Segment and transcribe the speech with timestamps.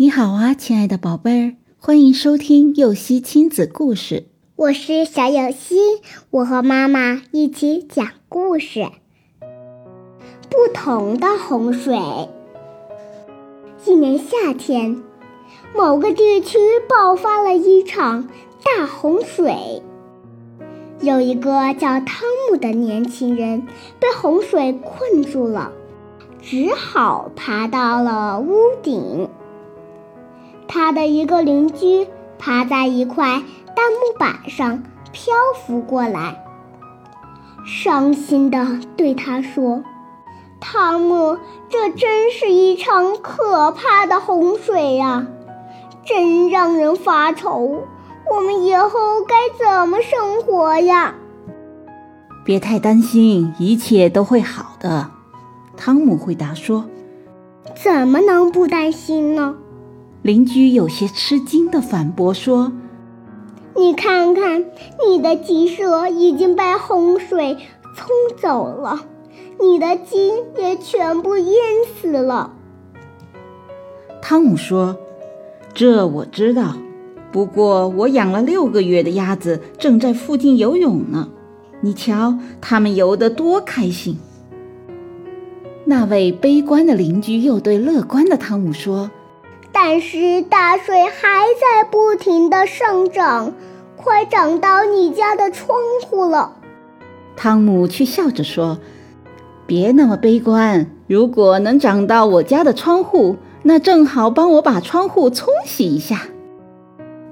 [0.00, 4.28] 你好啊，亲爱的宝贝儿，欢迎收听幼熙亲子故事。
[4.56, 5.76] 我是小幼熙，
[6.30, 8.86] 我和妈妈一起讲故事。
[10.48, 11.98] 不同的洪水。
[13.84, 15.02] 一年夏天，
[15.76, 16.58] 某个地区
[16.88, 18.26] 爆发了一场
[18.64, 19.82] 大洪水。
[21.02, 23.66] 有一个叫汤姆的年轻人
[23.98, 25.72] 被洪水困住了，
[26.40, 29.28] 只好爬到了屋顶。
[30.72, 32.06] 他的一个邻居
[32.38, 33.42] 趴在一块
[33.74, 35.34] 大木板上漂
[35.66, 36.44] 浮过来，
[37.66, 39.82] 伤心地对他说
[40.60, 45.26] ：“汤姆，这真是一场可怕的洪水呀，
[46.04, 47.82] 真让人发愁。
[48.30, 48.90] 我们以后
[49.26, 51.16] 该怎么生活呀？”
[52.46, 55.10] 别太担心，一切都会好的。”
[55.76, 56.84] 汤姆回答说。
[57.74, 59.56] “怎么能不担心呢？”
[60.30, 62.70] 邻居有些吃惊的反驳说
[63.74, 64.64] ：“你看看，
[65.04, 67.56] 你的鸡舍已经被洪水
[67.96, 68.06] 冲
[68.40, 69.00] 走了，
[69.60, 71.52] 你的鸡也全部淹
[72.00, 72.52] 死了。”
[74.22, 74.96] 汤姆说
[75.74, 76.76] ：“这我知道，
[77.32, 81.28] 不过我养了六个月的鸭子正在附近游泳呢，
[81.80, 84.16] 你瞧，它们游得多开心。”
[85.86, 89.10] 那位悲观的邻居又对乐观的汤姆说。
[89.82, 93.54] 但是大水还在不停的上涨，
[93.96, 96.52] 快涨到你家的窗户了。
[97.34, 98.78] 汤姆却笑着说
[99.66, 106.24] ：“别那么悲观，如果能涨到我家的窗户，那正好帮我把窗户冲洗一下。”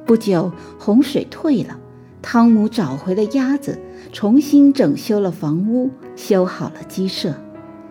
[0.07, 1.79] 不久，洪水退了，
[2.23, 3.79] 汤姆找回了鸭子，
[4.11, 7.35] 重新整修了房屋，修好了鸡舍，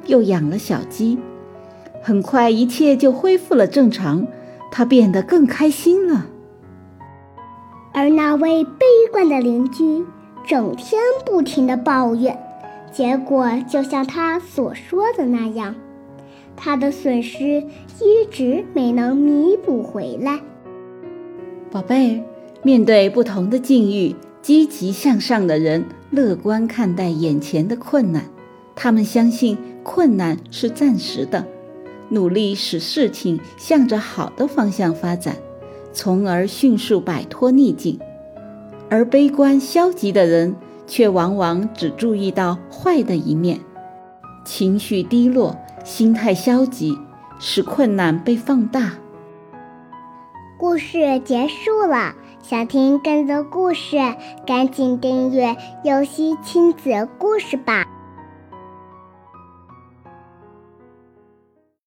[0.07, 1.19] 又养了小鸡。
[2.01, 4.25] 很快，一切就恢复了正常。
[4.71, 6.27] 他变得更开心了，
[7.93, 10.05] 而那位悲观的邻居
[10.45, 12.37] 整天不停的抱怨，
[12.91, 15.75] 结果就像他所说的那样，
[16.55, 17.63] 他的损失
[17.99, 20.39] 一直没能弥补回来。
[21.71, 22.23] 宝贝，
[22.61, 28.23] 面对不同的境遇，积极向上的人乐观看待眼前的困难，
[28.75, 31.45] 他们相信困难是暂时的。
[32.09, 35.35] 努力使事情向着好的方向发展，
[35.91, 37.99] 从而迅速摆脱逆境；
[38.89, 43.59] 而悲观消极的人却往往只注意到坏的一面，
[44.45, 46.97] 情绪低落，心态消极，
[47.39, 48.93] 使困难被放大。
[50.57, 53.97] 故事结束了，想听更多故事，
[54.45, 57.85] 赶紧订阅“游戏亲子故事”吧。